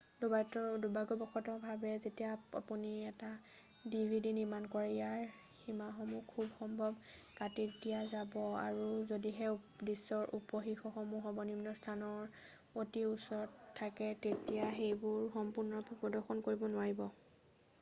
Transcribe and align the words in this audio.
"দুৰ্ভাগ্যবশত 0.27 1.55
ভাৱে 1.63 1.89
যেতিয়া 2.03 2.29
আপুনি 2.59 2.93
এখন 3.09 3.91
ডিভিডি 3.95 4.31
নিৰ্মাণ 4.37 4.65
কৰে, 4.75 4.87
ইয়াৰ 4.93 5.27
সীমাসমূহ 5.59 6.23
খুবসম্ভৱ 6.31 6.97
কাটি 7.41 7.67
দিয়া 7.83 8.01
যাব 8.15 8.39
আৰু 8.63 8.87
যদিহে 9.11 9.51
দৃশ্যৰ 9.89 10.33
উপশীৰ্ষকসমূহ 10.39 11.27
সৰ্বনিম্ন 11.29 11.77
স্থানৰ 11.83 12.35
অতি 12.85 13.05
ওচৰত 13.11 13.71
থাকে 13.83 14.09
তেতিয়া 14.25 14.65
সেইবোৰ 14.81 15.21
সম্পূৰ্ণৰূপে 15.39 16.01
প্ৰদৰ্শন 16.05 16.45
কৰিব 16.51 16.67
নোৱাৰিব।"" 16.77 17.07